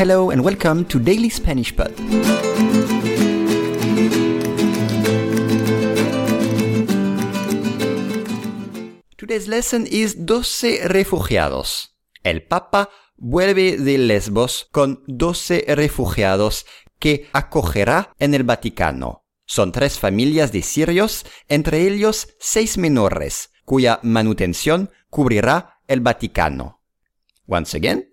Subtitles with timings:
[0.00, 1.94] Hello and welcome to Daily Spanish Pod.
[9.18, 11.98] Today's lesson is 12 refugiados.
[12.22, 16.64] El Papa vuelve de Lesbos con 12 refugiados
[16.98, 19.26] que acogerá en el Vaticano.
[19.44, 26.80] Son tres familias de sirios, entre ellos seis menores, cuya manutención cubrirá el Vaticano.
[27.46, 28.09] Once again,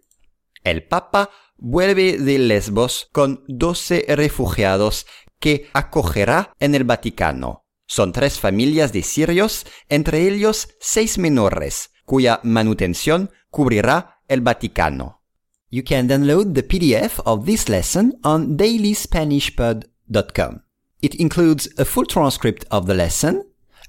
[0.72, 5.06] el Papa vuelve de Lesbos con 12 refugiados
[5.40, 7.66] que acogerá en el Vaticano.
[7.86, 15.22] Son tres familias de sirios, entre ellos seis menores, cuya manutención cubrirá el Vaticano.
[15.70, 20.62] You can download the PDF of this lesson on dailyspanishpod.com.
[21.02, 23.44] It includes a full transcript of the lesson,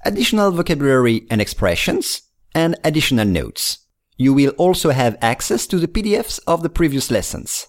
[0.05, 2.21] additional vocabulary and expressions,
[2.53, 3.88] and additional notes.
[4.21, 7.67] You will also have access to the PDFs of the previous lessons.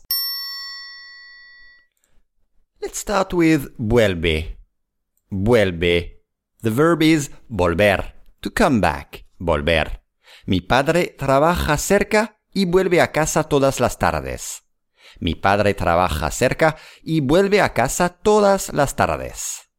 [2.83, 4.59] Let's start with vuelve.
[5.31, 6.19] Vuelve.
[6.61, 10.03] The verb is volver, to come back, volver.
[10.45, 14.64] Mi padre trabaja cerca y vuelve a casa todas las tardes.
[15.20, 19.70] Mi padre trabaja cerca y vuelve a casa todas las tardes.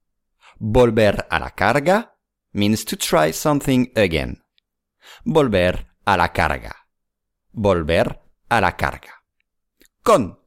[0.57, 2.15] Volver a la carga
[2.53, 4.41] means to try something again.
[5.25, 6.75] Volver a la carga.
[7.51, 9.13] Volver a la carga.
[10.03, 10.37] Con,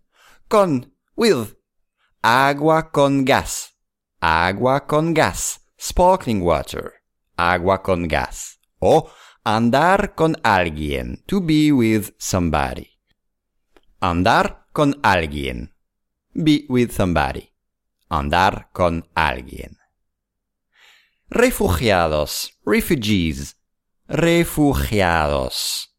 [0.48, 1.56] con, with.
[2.22, 3.75] Agua con gas.
[4.20, 5.60] Agua con gas.
[5.78, 7.02] Sparkling water.
[7.36, 8.58] Agua con gas.
[8.80, 9.10] O
[9.44, 11.22] andar con alguien.
[11.27, 12.91] To be with somebody.
[14.00, 15.75] Andar con alguien.
[16.32, 17.52] Be with somebody.
[18.08, 19.77] Andar con alguien.
[21.28, 22.52] Refugiados.
[22.64, 23.56] Refugees.
[24.06, 25.97] Refugiados.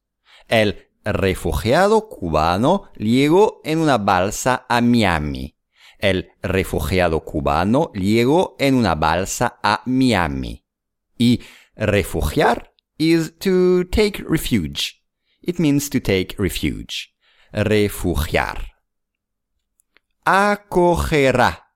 [0.48, 5.58] El refugiado cubano llegó en una balsa a Miami.
[5.98, 10.64] El refugiado cubano llegó en una balsa a Miami.
[11.18, 11.42] Y
[11.76, 15.04] refugiar is to take refuge.
[15.42, 17.14] It means to take refuge.
[17.52, 18.74] Refugiar.
[20.26, 21.72] Acogerá.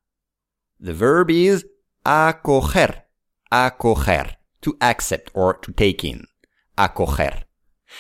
[0.79, 1.65] The verb is
[2.03, 3.05] acoger.
[3.49, 4.38] Acoger.
[4.61, 6.27] To accept or to take in.
[6.75, 7.47] Acoger.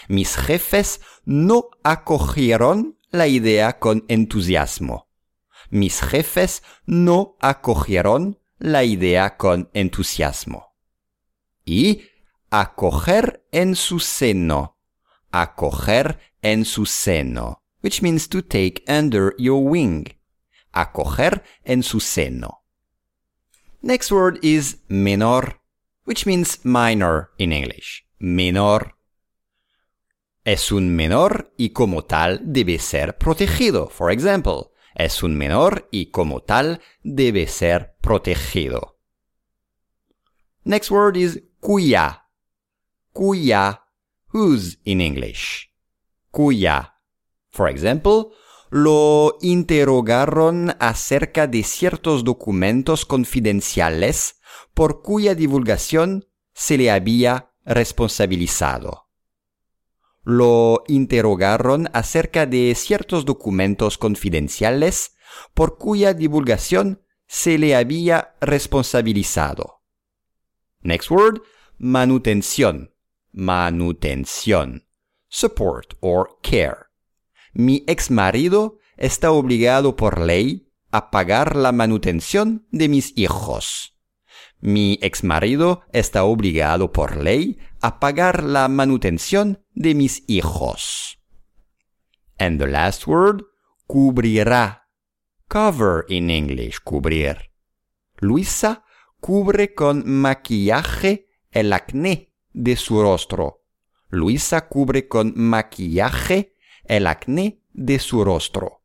[0.07, 5.07] Mis jefes no acogieron la idea con entusiasmo.
[5.69, 10.75] Mis jefes no acogieron la idea con entusiasmo.
[11.65, 12.03] Y
[12.49, 14.77] acoger en su seno.
[15.31, 17.63] Acoger en su seno.
[17.81, 20.05] Which means to take under your wing.
[20.71, 22.63] Acoger en su seno.
[23.81, 25.58] Next word is menor,
[26.09, 28.03] which means minor in English.
[28.17, 28.95] Menor.
[30.43, 33.89] Es un menor y como tal debe ser protegido.
[33.89, 38.97] For example, es un menor y como tal debe ser protegido.
[40.63, 42.23] Next word is cuya.
[43.13, 43.83] Cuya.
[44.33, 45.71] Whose in English.
[46.31, 46.95] Cuya.
[47.51, 48.31] For example,
[48.69, 54.39] lo interrogaron acerca de ciertos documentos confidenciales
[54.73, 59.09] por cuya divulgación se le había responsabilizado.
[60.23, 65.15] Lo interrogaron acerca de ciertos documentos confidenciales
[65.53, 69.81] por cuya divulgación se le había responsabilizado.
[70.81, 71.41] Next word,
[71.77, 72.93] manutención.
[73.31, 74.87] Manutención.
[75.27, 76.88] Support or care.
[77.53, 83.97] Mi ex marido está obligado por ley a pagar la manutención de mis hijos.
[84.59, 91.19] Mi ex marido está obligado por ley a pagar la manutención de mis hijos.
[92.37, 93.43] And the last word,
[93.87, 94.87] cubrirá.
[95.47, 97.51] Cover in English, cubrir.
[98.17, 98.83] Luisa
[99.19, 103.63] cubre con maquillaje el acné de su rostro.
[104.09, 106.55] Luisa cubre con maquillaje
[106.89, 108.81] el acné de su rostro.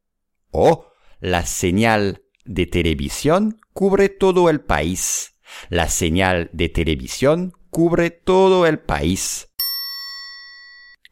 [0.53, 5.41] O la señal de televisión cubre todo el país.
[5.69, 9.49] La señal de televisión cubre todo el país.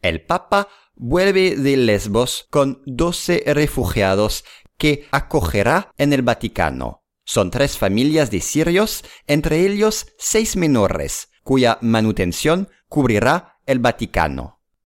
[0.01, 4.45] El Papa vuelve de Lesbos con 12 refugiados
[4.77, 7.03] que acogerá en el Vaticano.
[7.25, 14.52] Son tres familias de sirios, entre ellos seis menores, cuya manutención cubrirá el Vaticano.